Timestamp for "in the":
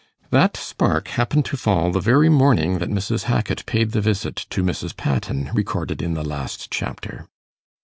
6.01-6.23